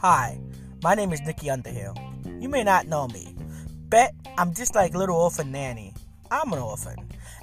[0.00, 0.38] Hi,
[0.84, 1.96] my name is Nikki Underhill.
[2.38, 3.34] You may not know me,
[3.88, 5.92] but I'm just like little orphan Annie.
[6.30, 6.94] I'm an orphan,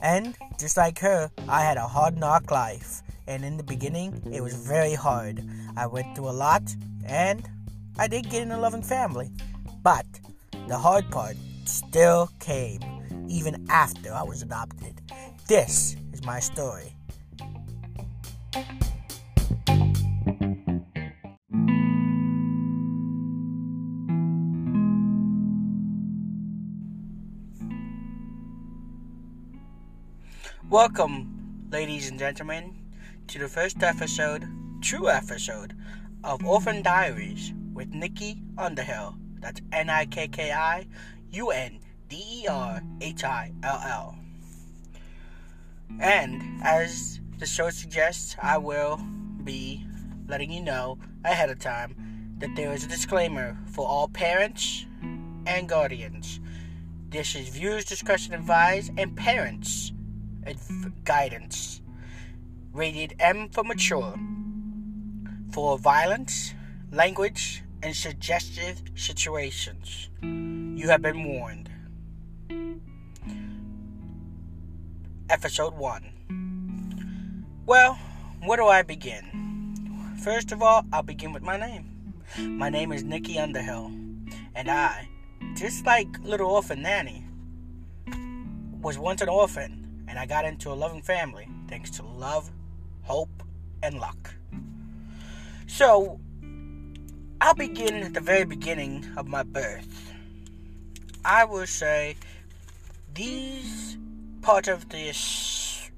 [0.02, 3.02] and just like her, I had a hard knock life.
[3.28, 5.44] And in the beginning, it was very hard.
[5.76, 6.64] I went through a lot,
[7.06, 7.46] and
[8.00, 9.32] I did get in a loving family.
[9.82, 10.06] But
[10.70, 12.80] the hard part still came,
[13.28, 15.02] even after I was adopted.
[15.46, 16.96] This is my story.
[30.70, 32.74] Welcome, ladies and gentlemen,
[33.28, 34.48] to the first episode,
[34.82, 35.76] true episode,
[36.24, 39.18] of Orphan Diaries with Nikki Underhill.
[39.42, 40.88] That's N I K K I
[41.32, 44.23] U N D E R H I L L.
[46.00, 48.98] And as the show suggests, I will
[49.44, 49.86] be
[50.28, 51.96] letting you know ahead of time
[52.40, 54.86] that there is a disclaimer for all parents
[55.46, 56.40] and guardians.
[57.10, 59.94] This is viewers discretion advised and parents
[61.04, 61.82] guidance.
[62.72, 64.16] Rated M for mature.
[65.52, 66.54] For violence,
[66.92, 70.10] language, and suggestive situations.
[70.22, 71.70] You have been warned.
[75.34, 77.64] Episode 1.
[77.66, 77.98] Well,
[78.46, 80.14] where do I begin?
[80.22, 82.14] First of all, I'll begin with my name.
[82.38, 83.92] My name is Nikki Underhill,
[84.54, 85.10] and I,
[85.56, 87.26] just like little orphan Annie,
[88.80, 92.52] was once an orphan and I got into a loving family thanks to love,
[93.02, 93.42] hope,
[93.82, 94.36] and luck.
[95.66, 96.20] So,
[97.42, 100.14] I'll begin at the very beginning of my birth.
[101.26, 102.18] I will say
[103.16, 103.98] these
[104.44, 105.90] part of this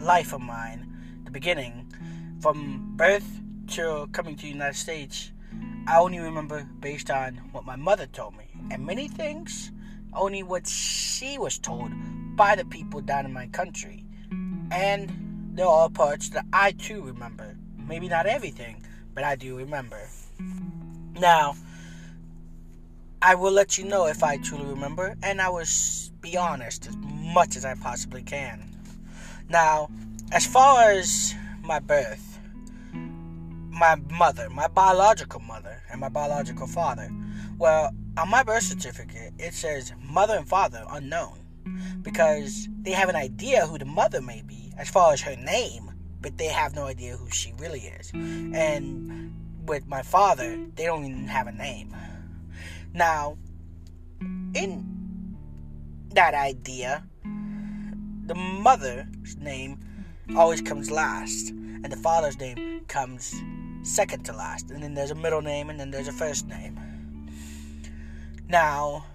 [0.00, 1.92] life of mine, the beginning,
[2.40, 5.30] from birth to coming to the United States,
[5.86, 8.46] I only remember based on what my mother told me.
[8.70, 9.70] And many things,
[10.14, 11.92] only what she was told
[12.34, 14.06] by the people down in my country.
[14.70, 17.58] And there are parts that I too remember.
[17.76, 18.82] Maybe not everything,
[19.14, 20.00] but I do remember.
[21.20, 21.56] Now,
[23.20, 25.66] I will let you know if I truly remember, and I will
[26.30, 28.62] be honest as much as I possibly can.
[29.48, 29.88] Now,
[30.32, 32.38] as far as my birth,
[32.92, 37.10] my mother, my biological mother, and my biological father,
[37.58, 41.38] well, on my birth certificate, it says mother and father unknown
[42.02, 45.90] because they have an idea who the mother may be as far as her name,
[46.20, 48.10] but they have no idea who she really is.
[48.12, 49.32] And
[49.66, 51.94] with my father, they don't even have a name.
[52.92, 53.38] Now,
[54.54, 54.97] in
[56.18, 57.04] that idea,
[58.26, 59.78] the mother's name
[60.36, 63.40] always comes last, and the father's name comes
[63.84, 66.76] second to last, and then there's a middle name, and then there's a first name.
[68.48, 69.06] Now,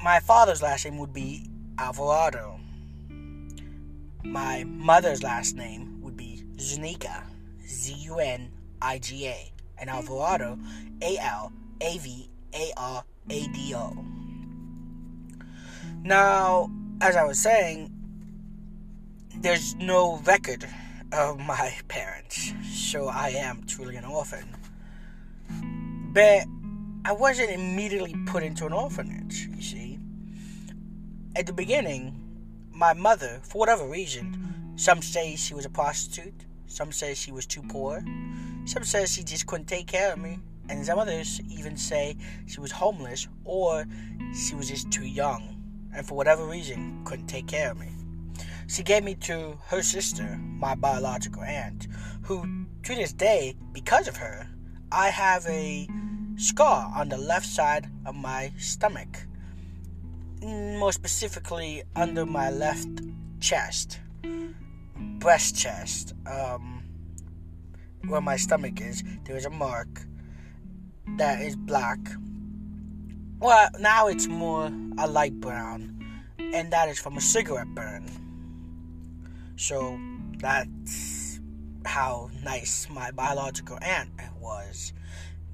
[0.00, 2.60] my father's last name would be Alvarado.
[4.22, 7.24] My mother's last name would be Zuniga,
[7.66, 10.56] Z U N I G A, and Alvarado,
[11.02, 14.23] A L A V A R A D O.
[16.04, 16.70] Now,
[17.00, 17.90] as I was saying,
[19.38, 20.68] there's no record
[21.12, 24.54] of my parents, so I am truly an orphan.
[26.12, 26.44] But
[27.06, 29.98] I wasn't immediately put into an orphanage, you see
[31.36, 32.14] at the beginning,
[32.70, 37.46] my mother, for whatever reason, some say she was a prostitute, some say she was
[37.46, 38.04] too poor,
[38.66, 40.38] some say she just couldn't take care of me,
[40.68, 42.16] and some others even say
[42.46, 43.84] she was homeless or
[44.32, 45.53] she was just too young
[45.94, 47.90] and for whatever reason couldn't take care of me.
[48.66, 51.86] She gave me to her sister, my biological aunt,
[52.22, 54.48] who to this day, because of her,
[54.90, 55.88] I have a
[56.36, 59.26] scar on the left side of my stomach
[60.44, 63.00] more specifically under my left
[63.40, 64.00] chest,
[65.18, 66.82] breast chest, um,
[68.06, 70.02] where my stomach is, there is a mark
[71.16, 71.98] that is black.
[73.44, 76.02] Well, now it's more a light brown,
[76.38, 78.08] and that is from a cigarette burn.
[79.56, 80.00] So
[80.38, 81.40] that's
[81.84, 84.08] how nice my biological aunt
[84.40, 84.94] was.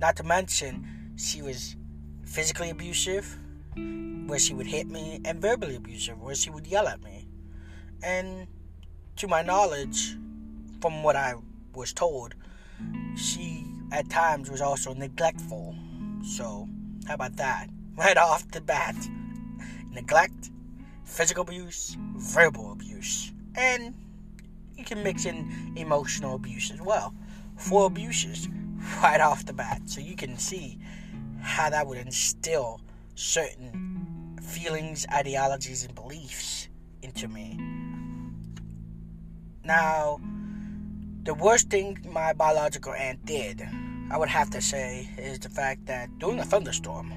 [0.01, 1.75] Not to mention, she was
[2.23, 3.37] physically abusive
[3.75, 7.27] where she would hit me, and verbally abusive, where she would yell at me.
[8.05, 8.47] And
[9.17, 10.17] to my knowledge,
[10.81, 11.35] from what I
[11.75, 12.37] was told,
[13.17, 15.75] she at times was also neglectful.
[16.23, 16.69] So,
[17.09, 17.69] how about that?
[17.97, 18.97] Right off the bat.
[19.91, 20.51] Neglect,
[21.05, 23.95] physical abuse, verbal abuse, and
[24.77, 27.15] you can mix in emotional abuse as well.
[27.57, 28.49] Four abuses
[29.03, 30.79] right off the bat, so you can see
[31.41, 32.81] how that would instill
[33.15, 36.69] certain feelings, ideologies, and beliefs
[37.03, 37.59] into me.
[39.65, 40.21] Now,
[41.25, 43.63] the worst thing my biological aunt did,
[44.11, 47.13] I would have to say, is the fact that during a thunderstorm,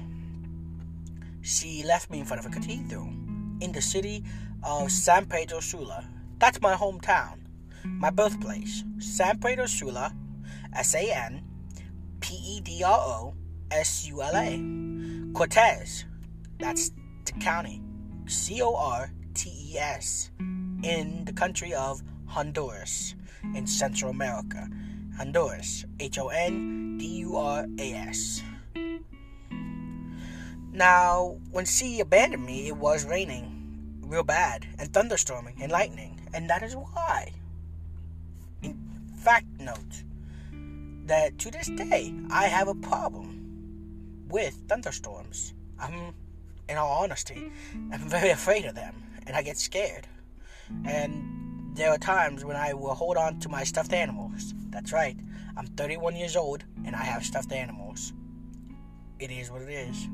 [1.44, 3.06] she left me in front of a cathedral
[3.60, 4.24] in the city
[4.62, 6.08] of San Pedro Sula.
[6.38, 7.40] That's my hometown,
[7.84, 8.82] my birthplace.
[8.98, 10.12] San Pedro Sula,
[10.74, 11.44] S A N
[12.20, 13.34] P E D R O
[13.70, 15.32] S U L A.
[15.34, 16.06] Cortes,
[16.58, 16.90] that's
[17.26, 17.82] the county.
[18.26, 20.30] C O R T E S.
[20.40, 23.14] In the country of Honduras
[23.54, 24.66] in Central America.
[25.18, 25.84] Honduras.
[26.00, 28.42] H O N D U R A S.
[30.74, 36.50] Now, when she abandoned me, it was raining real bad and thunderstorming and lightning, and
[36.50, 37.30] that is why.
[38.60, 38.76] In
[39.16, 40.02] fact, note
[41.06, 45.54] that to this day I have a problem with thunderstorms.
[45.78, 46.12] I'm,
[46.68, 47.52] in all honesty,
[47.92, 50.08] I'm very afraid of them, and I get scared.
[50.84, 54.54] And there are times when I will hold on to my stuffed animals.
[54.70, 55.16] That's right.
[55.56, 58.12] I'm 31 years old and I have stuffed animals.
[59.20, 60.08] It is what it is.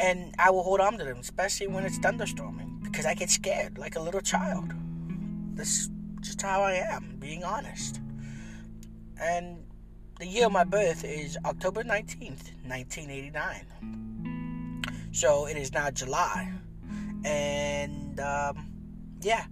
[0.00, 3.76] And I will hold on to them, especially when it's thunderstorming, because I get scared
[3.76, 4.72] like a little child.
[5.54, 8.00] That's just how I am, being honest.
[9.20, 9.62] And
[10.18, 14.80] the year of my birth is October 19th, 1989.
[15.12, 16.50] So it is now July.
[17.24, 18.68] And, um,
[19.20, 19.44] yeah,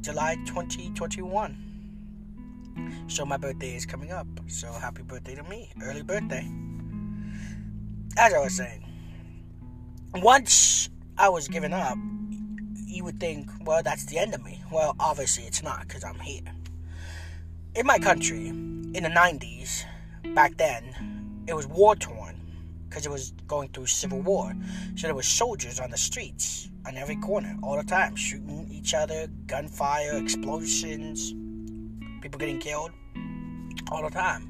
[0.00, 3.06] July 2021.
[3.08, 4.28] So my birthday is coming up.
[4.46, 5.72] So happy birthday to me.
[5.82, 6.48] Early birthday.
[8.16, 8.91] As I was saying,
[10.14, 11.96] once I was given up,
[12.86, 14.62] you would think, well, that's the end of me.
[14.70, 16.42] Well, obviously it's not because I'm here.
[17.74, 19.84] In my country, in the 90s,
[20.34, 22.38] back then, it was war torn
[22.88, 24.54] because it was going through civil war.
[24.96, 28.92] So there were soldiers on the streets on every corner all the time, shooting each
[28.92, 31.32] other, gunfire, explosions,
[32.20, 32.90] people getting killed
[33.90, 34.48] all the time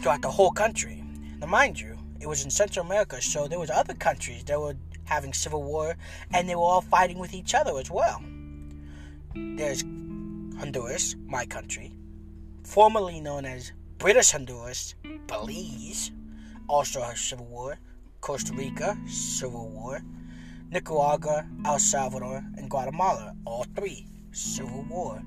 [0.00, 1.04] throughout the whole country.
[1.38, 4.76] Now, mind you, it was in Central America, so there was other countries that were
[5.04, 5.96] having civil war,
[6.32, 8.22] and they were all fighting with each other as well.
[9.34, 11.92] There's Honduras, my country,
[12.64, 14.94] formerly known as British Honduras,
[15.26, 16.10] Belize,
[16.68, 17.78] also has civil war.
[18.20, 20.02] Costa Rica, civil war.
[20.70, 25.22] Nicaragua, El Salvador, and Guatemala, all three, civil war.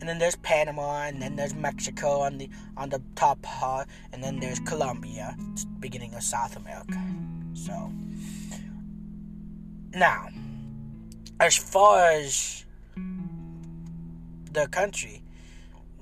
[0.00, 4.24] And then there's Panama, and then there's Mexico on the on the top part, and
[4.24, 5.36] then there's Colombia,
[5.78, 6.98] beginning of South America.
[7.52, 7.92] So
[9.94, 10.28] now,
[11.38, 12.64] as far as
[14.52, 15.22] the country,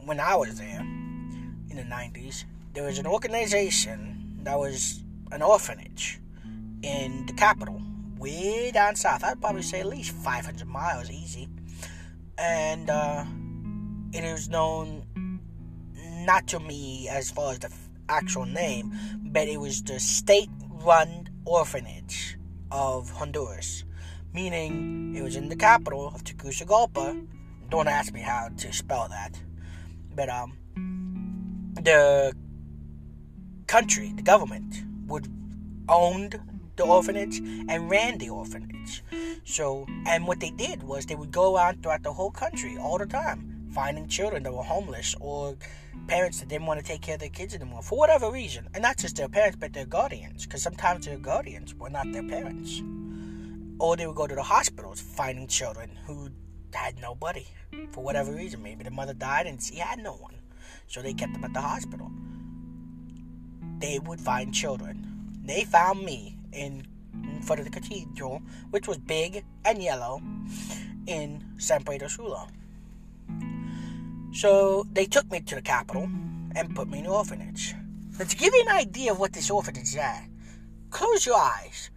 [0.05, 2.45] when I was there in the '90s,
[2.75, 5.03] there was an organization that was
[5.33, 6.21] an orphanage
[6.83, 7.83] in the capital,
[8.19, 9.25] way down south.
[9.25, 11.49] I'd probably say at least 500 miles easy.
[12.37, 13.25] And uh,
[14.13, 15.05] it is known
[16.25, 17.73] not to me as far as the
[18.09, 20.51] actual name, but it was the state
[20.85, 22.39] run orphanage
[22.71, 23.85] of Honduras,
[24.33, 27.21] meaning it was in the capital of Tegucigalpa.
[27.69, 29.41] Don't ask me how to spell that,
[30.15, 30.57] but um,
[31.83, 32.35] the
[33.67, 35.29] country, the government, would
[35.89, 36.41] owned
[36.77, 39.03] the orphanage and ran the orphanage.
[39.45, 42.99] So, and what they did was they would go out throughout the whole country all
[42.99, 45.57] the time, finding children that were homeless or
[46.07, 48.69] parents that didn't want to take care of their kids anymore for whatever reason.
[48.75, 52.23] And not just their parents, but their guardians, because sometimes their guardians were not their
[52.23, 52.83] parents.
[53.79, 56.31] Or they would go to the hospitals finding children who
[56.73, 57.47] had nobody
[57.93, 58.63] for whatever reason.
[58.63, 60.35] Maybe the mother died and she had no one.
[60.87, 62.11] So they kept them at the hospital
[63.79, 65.07] they would find children.
[65.45, 70.21] They found me in, in front of the cathedral, which was big and yellow,
[71.07, 72.49] in San Pedro Sula.
[74.33, 76.09] So they took me to the capital
[76.55, 77.75] and put me in an orphanage.
[78.19, 80.29] Now, to give you an idea of what this orphanage is at,
[80.91, 81.91] close your eyes.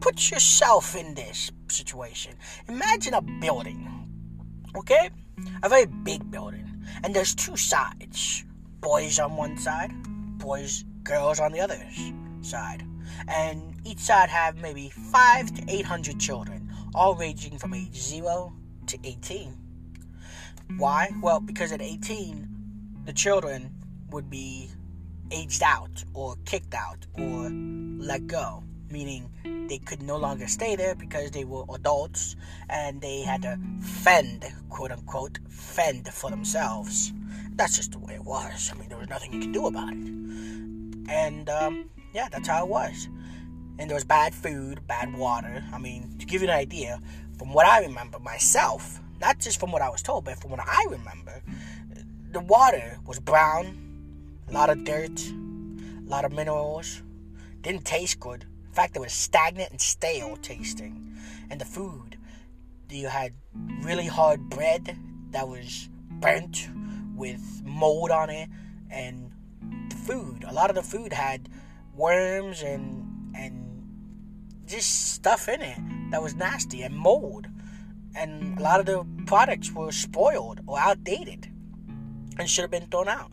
[0.00, 2.32] Put yourself in this situation.
[2.68, 3.86] Imagine a building,
[4.76, 5.10] okay?
[5.62, 6.66] A very big building.
[7.02, 8.44] And there's two sides
[8.80, 9.92] boys on one side,
[10.38, 11.78] boys girls on the other
[12.40, 12.82] side.
[13.28, 18.54] And each side have maybe five to eight hundred children, all ranging from age zero
[18.86, 19.54] to eighteen.
[20.78, 21.10] Why?
[21.22, 22.48] Well, because at eighteen,
[23.04, 23.72] the children
[24.10, 24.70] would be
[25.30, 28.64] aged out or kicked out or let go.
[28.90, 29.30] meaning
[29.68, 32.36] they could no longer stay there because they were adults
[32.68, 37.12] and they had to fend, quote unquote, fend for themselves.
[37.54, 38.70] That's just the way it was.
[38.74, 39.98] I mean, there was nothing you could do about it.
[41.08, 43.08] And um, yeah, that's how it was.
[43.78, 45.64] And there was bad food, bad water.
[45.72, 47.00] I mean, to give you an idea,
[47.38, 50.60] from what I remember myself, not just from what I was told, but from what
[50.60, 51.42] I remember,
[52.32, 53.76] the water was brown,
[54.48, 57.02] a lot of dirt, a lot of minerals,
[57.60, 58.44] didn't taste good.
[58.68, 61.16] In fact, it was stagnant and stale tasting.
[61.50, 62.16] And the food,
[62.88, 63.32] you had
[63.82, 64.96] really hard bread
[65.30, 66.68] that was burnt
[67.14, 68.48] with mold on it,
[68.90, 69.30] and
[69.90, 71.48] the food, a lot of the food had
[71.94, 73.70] worms and and
[74.66, 75.78] just stuff in it
[76.10, 77.46] that was nasty and mold.
[78.14, 81.48] And a lot of the products were spoiled or outdated
[82.38, 83.30] and should have been thrown out.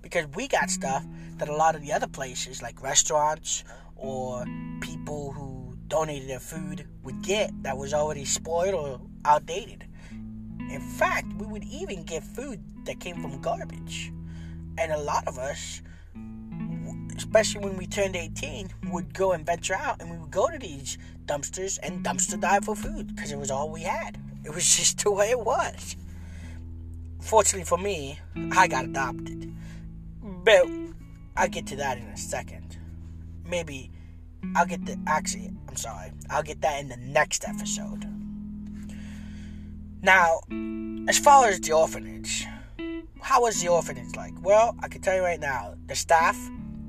[0.00, 1.04] Because we got stuff
[1.38, 3.64] that a lot of the other places, like restaurants
[3.96, 4.44] or
[4.80, 9.86] people who donated their food, would get that was already spoiled or outdated.
[10.10, 14.12] In fact, we would even get food that came from garbage.
[14.78, 15.82] And a lot of us,
[17.16, 20.58] especially when we turned 18, would go and venture out and we would go to
[20.58, 24.18] these dumpsters and dumpster dive for food because it was all we had.
[24.44, 25.96] It was just the way it was.
[27.20, 28.18] Fortunately for me,
[28.52, 29.54] I got adopted.
[30.22, 30.66] But
[31.36, 32.78] I'll get to that in a second.
[33.44, 33.90] Maybe
[34.56, 34.98] I'll get the.
[35.06, 36.12] Actually, I'm sorry.
[36.30, 38.06] I'll get that in the next episode.
[40.02, 40.40] Now,
[41.08, 42.46] as far as the orphanage,
[43.20, 44.34] how was the orphanage like?
[44.42, 46.36] Well, I can tell you right now, the staff,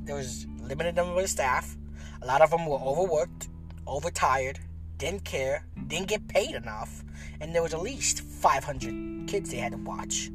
[0.03, 1.77] there was limited number of staff.
[2.23, 3.49] A lot of them were overworked,
[3.87, 4.59] overtired,
[4.97, 7.03] didn't care, didn't get paid enough,
[7.39, 10.29] and there was at least 500 kids they had to watch.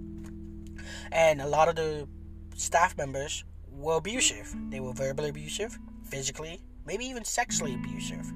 [1.13, 2.09] And a lot of the
[2.55, 4.55] staff members were abusive.
[4.71, 8.31] They were verbally abusive, physically, maybe even sexually abusive.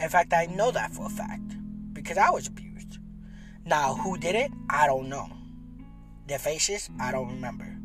[0.00, 1.56] In fact, I know that for a fact
[1.92, 2.98] because I was abused.
[3.64, 4.50] Now, who did it?
[4.70, 5.28] I don't know.
[6.26, 7.76] Their faces, I don't remember.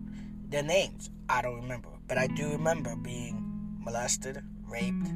[0.49, 1.89] Their names, I don't remember.
[2.07, 3.41] But I do remember being
[3.79, 5.07] molested, raped,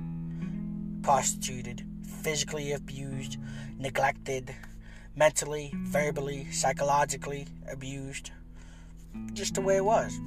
[1.08, 1.86] prostituted,
[2.22, 3.38] physically abused,
[3.80, 4.54] neglected,
[5.16, 8.32] mentally, verbally, psychologically abused.
[9.32, 10.20] Just the way it was.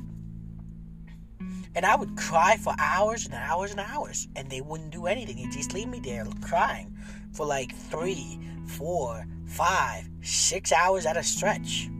[1.74, 5.36] And I would cry for hours and hours and hours, and they wouldn't do anything.
[5.36, 6.96] They'd just leave me there crying
[7.34, 11.90] for like three, four, five, six hours at a stretch.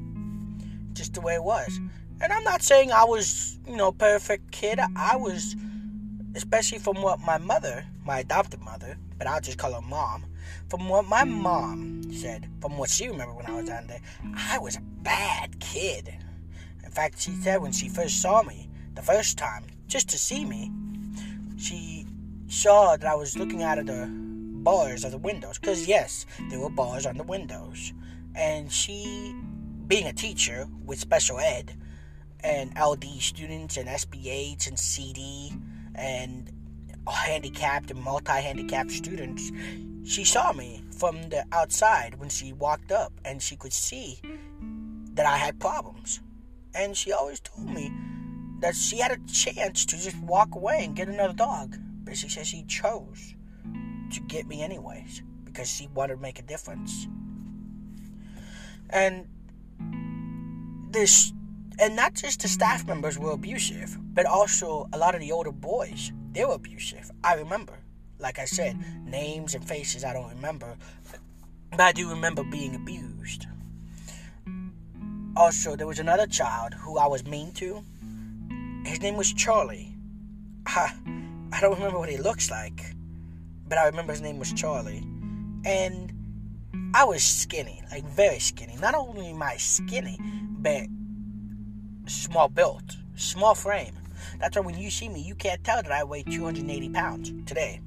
[0.94, 1.78] Just the way it was.
[2.22, 4.80] And I'm not saying I was, you know, perfect kid.
[4.96, 5.54] I was,
[6.34, 10.24] especially from what my mother, my adopted mother, but I'll just call her mom,
[10.68, 14.00] from what my mom said, from what she remembered when I was down there,
[14.34, 16.14] I was a bad kid.
[16.84, 20.44] In fact, she said when she first saw me, the first time, just to see
[20.44, 20.70] me,
[21.56, 22.06] she
[22.48, 24.08] saw that I was looking out of the
[24.62, 25.58] bars of the windows.
[25.58, 27.92] Because, yes, there were bars on the windows.
[28.34, 29.34] And she,
[29.86, 31.76] being a teacher with special ed,
[32.40, 35.52] and LD students, and SPH, and CD,
[35.94, 36.50] and
[37.08, 39.50] handicapped and multi handicapped students,
[40.04, 44.20] she saw me from the outside when she walked up and she could see
[45.14, 46.20] that I had problems.
[46.74, 47.92] And she always told me
[48.60, 51.76] that she had a chance to just walk away and get another dog.
[52.04, 53.34] But she said she chose
[54.12, 57.06] to get me anyways because she wanted to make a difference.
[58.90, 59.28] And
[60.90, 61.32] this
[61.80, 65.50] and not just the staff members were abusive, but also a lot of the older
[65.50, 67.10] boys, they were abusive.
[67.24, 67.72] I remember.
[68.18, 70.76] Like I said, names and faces I don't remember,
[71.70, 73.46] but I do remember being abused.
[75.36, 77.82] Also, there was another child who I was mean to.
[78.84, 79.94] His name was Charlie.
[80.66, 80.92] I,
[81.50, 82.94] I don't remember what he looks like,
[83.66, 85.02] but I remember his name was Charlie.
[85.64, 86.12] And
[86.94, 88.76] I was skinny, like very skinny.
[88.76, 90.18] Not only am I skinny,
[90.58, 90.82] but
[92.10, 93.94] small built, small frame.
[94.38, 97.80] That's why when you see me, you can't tell that I weigh 280 pounds today.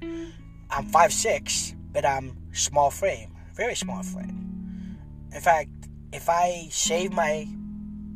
[0.00, 4.98] I'm 5'6, but I'm small frame, very small frame.
[5.32, 5.70] In fact,
[6.12, 7.46] if I shave my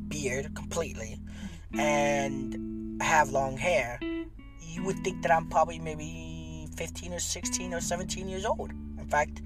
[0.09, 1.19] beard completely
[1.77, 3.99] and have long hair,
[4.61, 8.71] you would think that I'm probably maybe 15 or 16 or 17 years old.
[8.71, 9.43] In fact,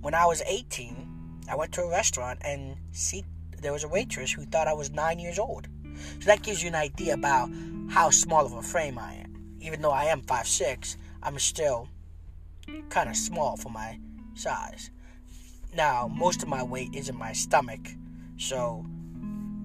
[0.00, 3.24] when I was 18, I went to a restaurant and see
[3.60, 5.68] there was a waitress who thought I was 9 years old.
[6.20, 7.50] So that gives you an idea about
[7.90, 9.56] how small of a frame I am.
[9.60, 11.88] Even though I am 5'6, I'm still
[12.90, 13.98] kind of small for my
[14.34, 14.90] size.
[15.74, 17.80] Now, most of my weight is in my stomach,
[18.36, 18.86] so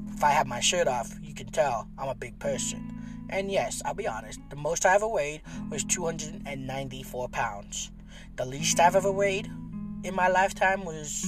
[0.07, 2.89] if I have my shirt off, you can tell I'm a big person.
[3.29, 7.91] And yes, I'll be honest, the most I ever weighed was 294 pounds.
[8.35, 9.49] The least I've ever weighed
[10.03, 11.25] in my lifetime was,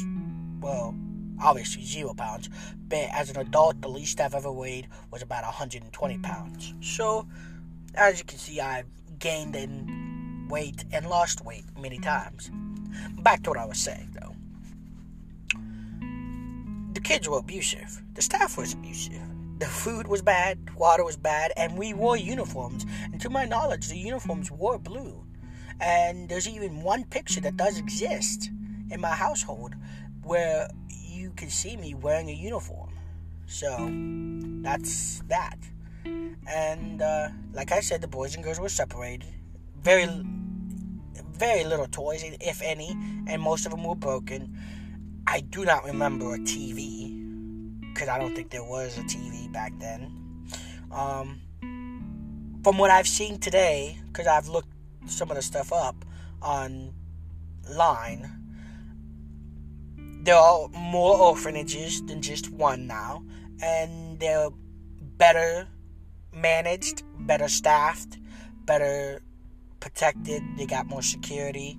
[0.59, 0.95] well,
[1.41, 2.49] obviously zero pounds.
[2.87, 6.73] But as an adult, the least I've ever weighed was about 120 pounds.
[6.81, 7.27] So,
[7.95, 8.85] as you can see, I've
[9.19, 12.51] gained in weight and lost weight many times.
[13.19, 14.35] Back to what I was saying, though.
[16.93, 18.01] The kids were abusive.
[18.13, 19.21] The staff was abusive.
[19.57, 22.85] The food was bad, water was bad, and we wore uniforms.
[23.03, 25.25] And to my knowledge, the uniforms were blue.
[25.79, 28.49] And there's even one picture that does exist
[28.91, 29.75] in my household
[30.23, 30.67] where
[31.35, 32.91] can see me wearing a uniform.
[33.47, 33.67] So
[34.63, 35.57] that's that.
[36.47, 39.27] And uh, like I said, the boys and girls were separated.
[39.81, 40.07] Very,
[41.33, 42.91] very little toys, if any,
[43.27, 44.57] and most of them were broken.
[45.27, 47.15] I do not remember a TV
[47.93, 50.11] because I don't think there was a TV back then.
[50.91, 51.41] Um,
[52.63, 54.69] from what I've seen today, because I've looked
[55.07, 55.95] some of the stuff up
[56.41, 58.29] online,
[60.25, 63.23] there are more orphanages than just one now,
[63.61, 64.49] and they're
[65.17, 65.67] better
[66.33, 68.17] managed, better staffed,
[68.65, 69.21] better
[69.79, 70.41] protected.
[70.57, 71.77] They got more security.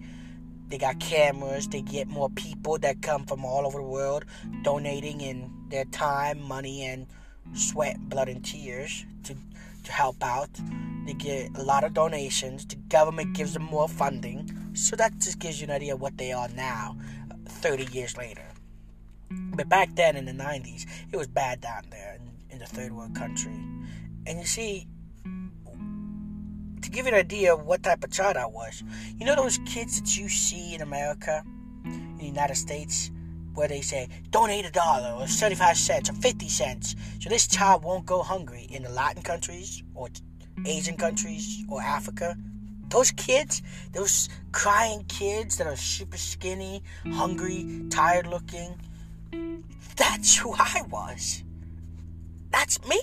[0.69, 1.69] They got cameras.
[1.69, 4.25] They get more people that come from all over the world
[4.62, 7.07] donating in their time, money, and
[7.53, 9.35] sweat, blood, and tears to,
[9.85, 10.50] to help out.
[11.05, 12.65] They get a lot of donations.
[12.65, 14.50] The government gives them more funding.
[14.75, 16.97] So that just gives you an idea of what they are now.
[17.49, 18.45] 30 years later.
[19.31, 22.93] But back then in the 90s, it was bad down there in, in the third
[22.93, 23.53] world country.
[24.26, 24.87] And you see,
[26.83, 28.83] to give you an idea of what type of child I was,
[29.19, 31.43] you know those kids that you see in America,
[31.85, 33.11] in the United States,
[33.55, 37.83] where they say, donate a dollar or 75 cents or 50 cents so this child
[37.83, 40.09] won't go hungry in the Latin countries or
[40.65, 42.37] Asian countries or Africa?
[42.88, 43.62] Those kids,
[43.93, 48.80] those crying kids that are super skinny, hungry, tired looking,
[49.97, 51.43] that's who I was.
[52.50, 53.00] That's me.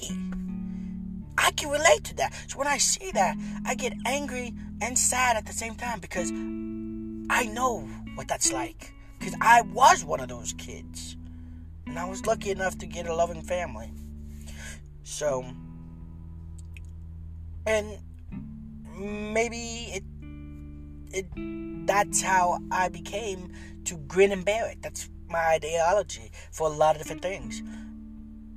[1.38, 2.34] I can relate to that.
[2.47, 6.29] So when I see that, I get angry and sad at the same time because
[7.29, 7.81] I know
[8.15, 8.93] what that's like.
[9.19, 11.17] Because I was one of those kids.
[11.88, 13.91] And I was lucky enough to get a loving family.
[15.03, 15.45] So,
[17.65, 17.97] and
[18.97, 20.03] maybe it
[21.12, 23.51] it that's how I became
[23.86, 24.82] to grin and bear it.
[24.82, 27.62] That's my ideology for a lot of different things.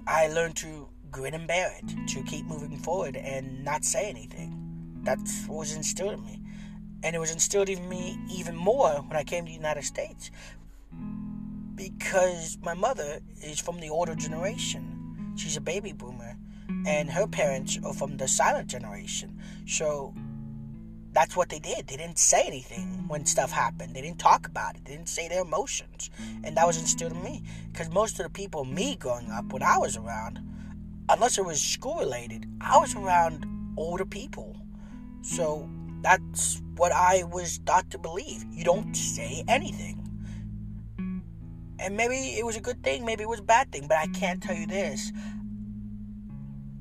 [0.07, 5.01] I learned to grin and bear it, to keep moving forward and not say anything.
[5.03, 5.19] That
[5.49, 6.41] was instilled in me.
[7.03, 10.31] And it was instilled in me even more when I came to the United States.
[11.75, 15.35] Because my mother is from the older generation.
[15.37, 16.37] She's a baby boomer.
[16.87, 19.41] And her parents are from the silent generation.
[19.67, 20.15] So
[21.17, 21.87] that's what they did.
[21.87, 23.97] They didn't say anything when stuff happened.
[23.97, 24.85] They didn't talk about it.
[24.85, 26.11] They didn't say their emotions.
[26.45, 27.43] And that was instilled in me.
[27.73, 30.39] Because most of the people, me growing up, when I was around,
[31.09, 33.47] unless it was school related, I was around
[33.79, 34.59] older people.
[35.23, 35.67] So
[36.03, 38.45] that's what I was taught to believe.
[38.51, 40.03] You don't say anything.
[41.79, 44.07] And maybe it was a good thing, maybe it was a bad thing, but I
[44.09, 45.13] can't tell you this.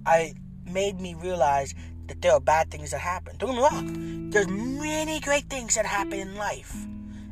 [0.06, 0.34] I
[0.65, 1.74] made me realize
[2.08, 3.36] that there are bad things that happen.
[3.38, 4.30] Don't get me wrong.
[4.30, 6.74] There's many great things that happen in life,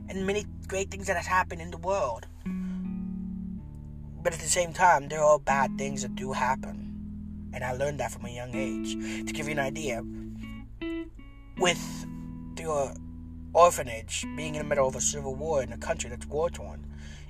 [0.10, 2.28] and many great things that have happened in the world.
[4.24, 8.00] But at the same time, there are bad things that do happen, and I learned
[8.00, 8.94] that from a young age.
[9.28, 10.02] To give you an idea,
[11.58, 12.06] with
[12.56, 12.96] the
[13.54, 16.86] orphanage being in the middle of a civil war in a country that's war torn,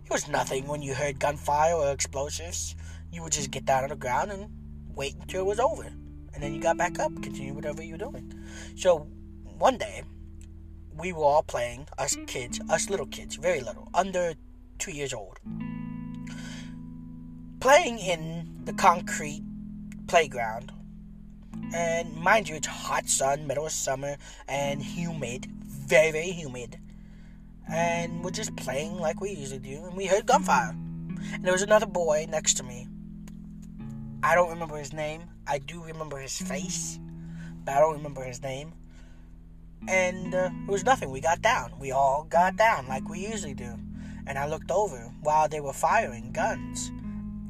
[0.05, 2.75] it was nothing when you heard gunfire or explosives.
[3.11, 4.49] You would just get down on the ground and
[4.95, 5.91] wait until it was over
[6.33, 8.33] and then you got back up, continue whatever you're doing.
[8.75, 9.07] So
[9.57, 10.03] one day,
[10.97, 14.33] we were all playing, us kids, us little kids, very little, under
[14.79, 15.39] two years old,
[17.59, 19.43] playing in the concrete
[20.07, 20.71] playground.
[21.73, 24.17] And mind you, it's hot sun, middle of summer,
[24.47, 26.77] and humid, very, very humid.
[27.71, 30.75] And we're just playing like we usually do, and we heard gunfire.
[31.33, 32.87] And there was another boy next to me.
[34.23, 35.23] I don't remember his name.
[35.45, 36.97] I do remember his face,
[37.65, 38.71] but I don't remember his name.
[39.89, 41.11] And uh, it was nothing.
[41.11, 41.73] We got down.
[41.77, 43.77] We all got down like we usually do.
[44.25, 46.87] And I looked over while they were firing guns,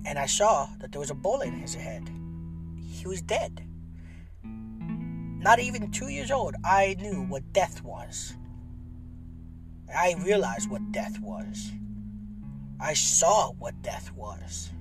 [0.03, 2.09] and I saw that there was a bullet in his head.
[2.81, 3.63] He was dead.
[4.43, 8.33] Not even two years old, I knew what death was.
[9.95, 11.71] I realized what death was.
[12.79, 14.71] I saw what death was.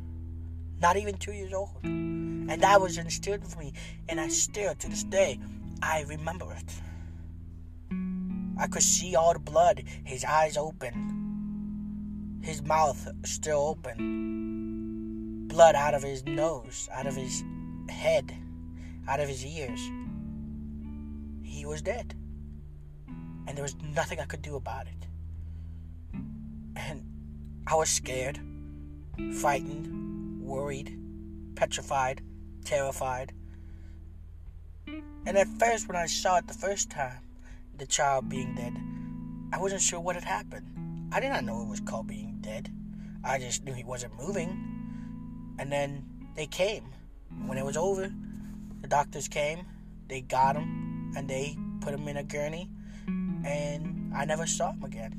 [0.82, 1.70] Not even two years old.
[1.84, 3.72] And that was instilled in me,
[4.08, 5.38] and I still, to this day,
[5.80, 6.74] I remember it.
[8.58, 15.94] I could see all the blood, his eyes open, his mouth still open, blood out
[15.94, 17.44] of his nose, out of his
[17.88, 18.34] head,
[19.08, 19.80] out of his ears.
[21.42, 22.14] He was dead.
[23.46, 25.06] And there was nothing I could do about it.
[26.76, 27.04] And
[27.66, 28.40] I was scared,
[29.40, 30.11] frightened,
[30.52, 30.94] worried,
[31.54, 32.20] petrified,
[32.62, 33.32] terrified.
[35.24, 37.22] And at first, when I saw it the first time,
[37.78, 38.76] the child being dead,
[39.50, 41.08] I wasn't sure what had happened.
[41.10, 42.70] I did not know it was called being dead.
[43.24, 44.50] I just knew he wasn't moving.
[45.58, 46.04] And then
[46.36, 46.84] they came.
[47.46, 48.12] When it was over,
[48.82, 49.64] the doctors came,
[50.08, 52.68] they got him, and they put him in a gurney,
[53.06, 55.14] and I never saw him again.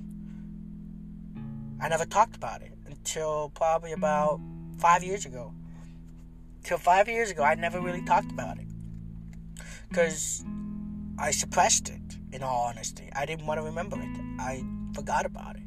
[1.82, 4.40] I never talked about it until probably about
[4.84, 5.54] five years ago.
[6.66, 8.68] Till five years ago, I never really talked about it.
[9.88, 10.44] Because
[11.18, 12.02] I suppressed it
[12.34, 13.10] in all honesty.
[13.16, 14.10] I didn't want to remember it.
[14.40, 14.62] I
[14.94, 15.64] forgot about it.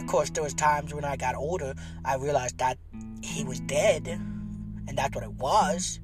[0.00, 2.78] Of course, there was times when I got older, I realized that
[3.22, 6.00] he was dead, and that's what it was.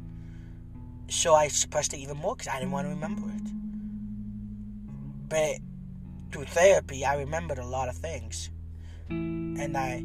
[1.09, 3.51] So I suppressed it even more because I didn't want to remember it.
[5.29, 5.57] But
[6.31, 8.49] through therapy, I remembered a lot of things,
[9.11, 10.05] and I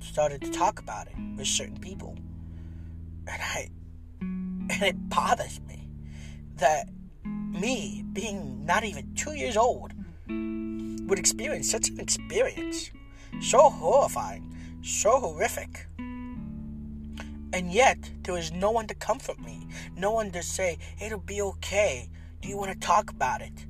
[0.00, 2.16] started to talk about it with certain people,
[3.28, 3.68] and I,
[4.20, 5.88] and it bothers me
[6.56, 6.88] that
[7.24, 9.92] me, being not even two years old,
[10.28, 12.90] would experience such an experience.
[13.40, 15.86] So horrifying, so horrific.
[17.52, 21.40] And yet, there was no one to comfort me, no one to say, it'll be
[21.40, 22.08] okay.
[22.42, 23.66] Do you want to talk about it?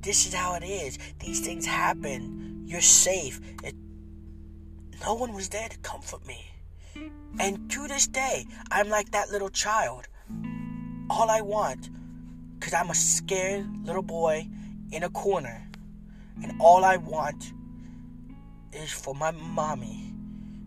[0.00, 0.98] This is how it is.
[1.18, 2.64] These things happen.
[2.66, 3.40] You're safe.
[3.62, 3.74] It...
[5.00, 6.50] No one was there to comfort me.
[7.38, 10.06] And to this day, I'm like that little child.
[11.10, 11.90] All I want
[12.64, 14.48] because I'm a scared little boy
[14.90, 15.68] in a corner.
[16.42, 17.52] And all I want
[18.72, 20.14] is for my mommy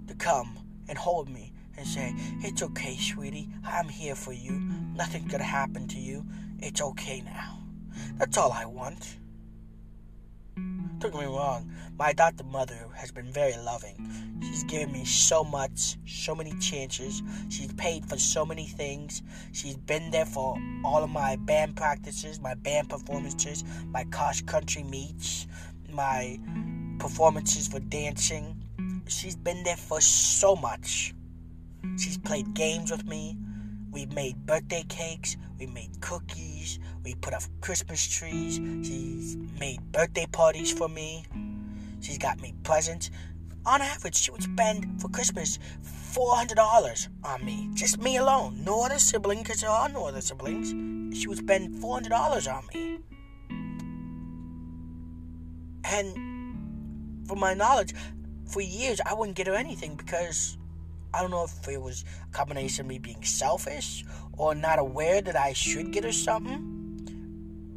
[0.07, 3.49] to come and hold me and say, It's okay, sweetie.
[3.65, 4.51] I'm here for you.
[4.95, 6.23] Nothing's gonna happen to you.
[6.59, 7.63] It's okay now.
[8.17, 9.17] That's all I want.
[10.99, 14.39] Don't get me wrong, my adopted mother has been very loving.
[14.41, 17.21] She's given me so much, so many chances.
[17.49, 19.21] She's paid for so many things.
[19.51, 24.81] She's been there for all of my band practices, my band performances, my cross country
[24.81, 25.45] meets,
[25.91, 26.39] my
[26.97, 28.63] performances for dancing.
[29.07, 31.13] She's been there for so much.
[31.99, 33.37] She's played games with me.
[33.91, 35.37] We made birthday cakes.
[35.59, 36.79] We made cookies.
[37.07, 38.55] We put up Christmas trees.
[38.85, 41.23] She's made birthday parties for me.
[42.01, 43.11] She's got me presents.
[43.65, 45.57] On average, she would spend for Christmas
[46.13, 47.69] $400 on me.
[47.75, 48.61] Just me alone.
[48.61, 51.17] No other sibling, because there are no other siblings.
[51.17, 52.99] She would spend $400 on me.
[55.85, 57.93] And from my knowledge,
[58.49, 60.57] for years, I wouldn't get her anything because
[61.13, 65.21] I don't know if it was a combination of me being selfish or not aware
[65.21, 66.76] that I should get her something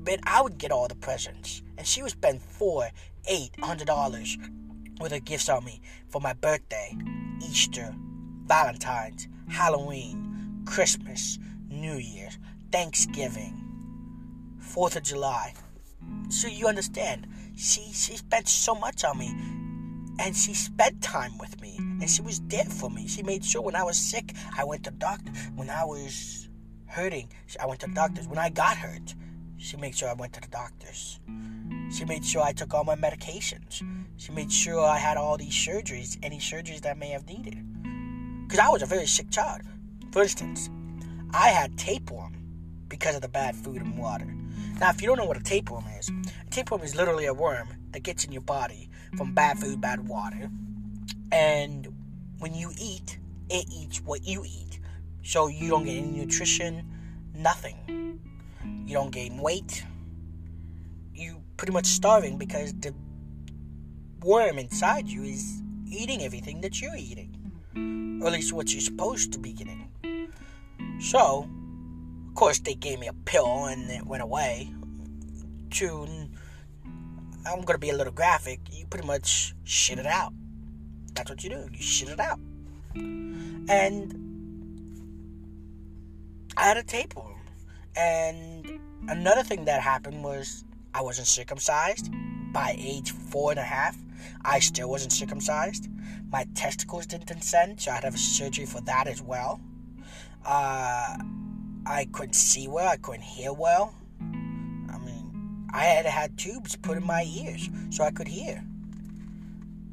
[0.05, 1.63] but I would get all the presents.
[1.79, 2.89] And she would spend four,
[3.29, 4.37] eight hundred dollars
[5.01, 6.95] with her gifts on me for my birthday,
[7.43, 7.95] Easter,
[8.47, 12.39] Valentine's, Halloween, Christmas, New Year's,
[12.71, 13.57] Thanksgiving,
[14.59, 15.55] Fourth of July.
[16.29, 19.35] So you understand, she she spent so much on me.
[20.19, 21.77] And she spent time with me.
[21.79, 23.09] And she was there for me.
[23.09, 25.33] She made sure when I was sick, I went to doctor.
[25.57, 26.47] When I was
[26.87, 28.29] hurting, I went to doctors.
[28.29, 29.15] When I got hurt,
[29.61, 31.21] she made sure I went to the doctors.
[31.93, 33.83] She made sure I took all my medications.
[34.17, 37.59] She made sure I had all these surgeries, any surgeries that I may have needed.
[38.47, 39.61] Because I was a very sick child.
[40.13, 40.71] For instance,
[41.33, 42.37] I had tapeworm
[42.89, 44.35] because of the bad food and water.
[44.81, 46.11] Now, if you don't know what a tapeworm is,
[46.47, 50.09] a tapeworm is literally a worm that gets in your body from bad food, bad
[50.09, 50.51] water.
[51.31, 51.87] And
[52.39, 53.19] when you eat,
[53.51, 54.81] it eats what you eat.
[55.23, 56.87] So you don't get any nutrition,
[57.35, 58.21] nothing.
[58.65, 59.85] You don't gain weight.
[61.15, 62.95] You pretty much starving because the
[64.23, 67.37] worm inside you is eating everything that you're eating.
[68.23, 69.89] Or at least what you're supposed to be getting.
[71.01, 71.49] So,
[72.29, 74.71] of course, they gave me a pill and it went away.
[75.71, 76.07] To,
[77.47, 78.61] I'm gonna be a little graphic.
[78.73, 80.35] You pretty much shit it out.
[81.15, 81.69] That's what you do.
[81.73, 82.39] You shit it out.
[82.95, 84.15] And
[86.57, 87.40] I had a tapeworm.
[87.97, 92.11] And another thing that happened was I wasn't circumcised
[92.53, 93.97] by age four and a half.
[94.45, 95.89] I still wasn't circumcised.
[96.31, 99.61] My testicles didn't descend, so I had to have surgery for that as well.
[100.45, 101.17] Uh,
[101.87, 102.89] I couldn't see well.
[102.89, 103.95] I couldn't hear well.
[104.21, 108.65] I mean, I had had tubes put in my ears so I could hear.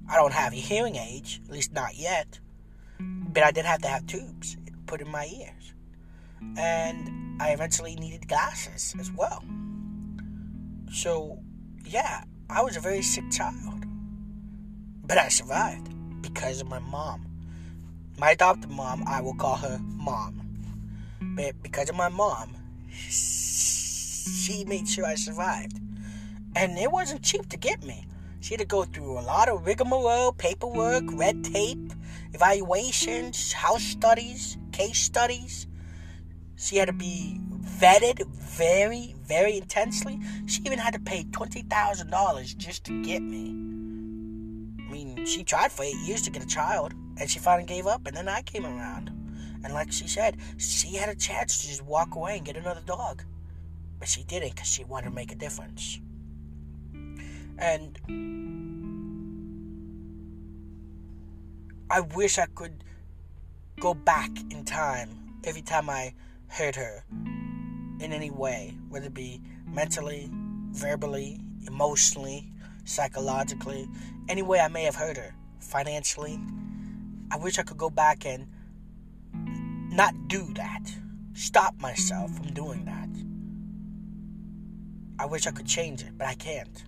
[0.09, 2.39] I don't have a hearing aid, at least not yet.
[2.99, 5.73] But I did have to have tubes put in my ears.
[6.57, 9.43] And I eventually needed glasses as well.
[10.91, 11.39] So,
[11.85, 13.85] yeah, I was a very sick child.
[15.05, 17.25] But I survived because of my mom.
[18.17, 20.41] My adopted mom, I will call her mom.
[21.21, 22.55] But because of my mom,
[22.89, 25.79] she made sure I survived.
[26.55, 28.07] And it wasn't cheap to get me.
[28.39, 31.93] She had to go through a lot of rigmarole, paperwork, red tape,
[32.33, 35.67] evaluations, house studies, case studies.
[36.57, 40.19] She had to be vetted very, very intensely.
[40.47, 43.49] She even had to pay $20,000 just to get me.
[44.79, 47.85] I mean, she tried for eight years to get a child, and she finally gave
[47.85, 49.09] up, and then I came around.
[49.63, 52.81] And like she said, she had a chance to just walk away and get another
[52.85, 53.23] dog.
[53.99, 55.99] But she didn't because she wanted to make a difference.
[57.59, 57.99] And
[61.89, 62.83] I wish I could
[63.79, 65.09] go back in time
[65.43, 66.13] every time I
[66.47, 67.03] hurt her
[67.99, 70.29] in any way, whether it be mentally,
[70.71, 72.51] verbally, emotionally,
[72.85, 73.87] psychologically,
[74.29, 76.39] any way I may have hurt her, financially.
[77.31, 78.47] I wish I could go back and
[79.91, 80.91] not do that.
[81.33, 83.09] Stop myself from doing that.
[85.19, 86.83] I wish I could change it, but I can't.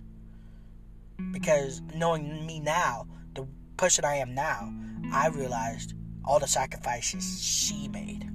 [1.32, 3.46] Because knowing me now, the
[3.76, 4.72] person I am now,
[5.12, 5.94] I realized
[6.24, 8.30] all the sacrifices she made.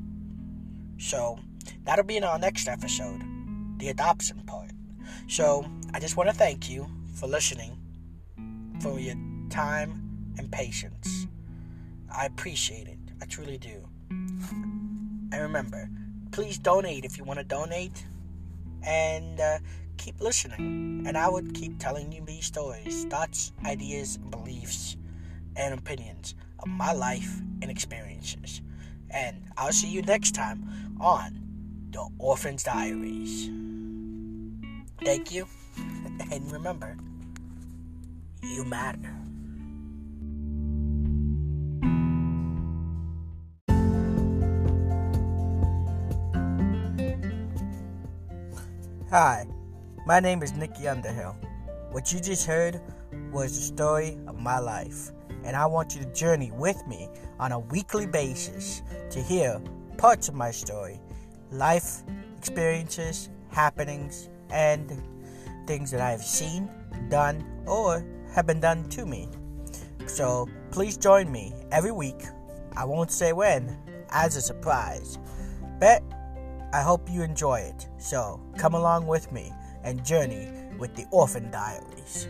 [0.98, 1.40] So,
[1.84, 3.22] that'll be in our next episode,
[3.78, 4.72] the adoption part.
[5.28, 7.78] So, I just want to thank you for listening,
[8.82, 9.16] for your
[9.50, 11.28] time and patience.
[12.10, 13.00] I appreciate it.
[13.22, 13.88] I truly do.
[14.10, 15.90] And remember,
[16.32, 18.06] please donate if you want to donate.
[18.84, 19.58] And uh,
[19.98, 21.04] keep listening.
[21.08, 24.98] And I would keep telling you these stories, thoughts, ideas, beliefs,
[25.56, 28.62] and opinions of my life and experiences.
[29.10, 30.68] And I'll see you next time
[31.00, 31.40] on
[31.92, 33.50] The Orphan's Diaries.
[35.04, 35.48] Thank you.
[36.32, 36.96] And remember,
[38.42, 39.14] you matter.
[49.12, 49.46] Hi,
[50.06, 51.36] my name is Nikki Underhill.
[51.92, 52.82] What you just heard
[53.32, 55.12] was the story of my life,
[55.46, 57.08] and I want you to journey with me
[57.40, 58.82] on a weekly basis
[59.12, 59.62] to hear
[59.98, 61.00] parts of my story,
[61.52, 62.02] life
[62.38, 65.02] experiences, happenings, and
[65.68, 66.70] things that I have seen,
[67.10, 69.30] done, or have been done to me.
[70.08, 72.24] So please join me every week.
[72.76, 73.78] I won't say when,
[74.10, 75.18] as a surprise.
[75.80, 76.04] But
[76.74, 77.88] I hope you enjoy it.
[77.98, 79.54] So come along with me
[79.84, 82.28] and journey with the Orphan Diaries.